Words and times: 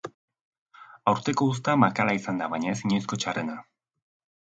Aurtengo 1.11 1.47
uzta 1.57 1.77
makala 1.83 2.17
izan 2.23 2.43
da 2.43 2.51
baina 2.57 2.75
ez 2.77 2.81
inoizko 2.89 3.25
txarrena. 3.25 3.63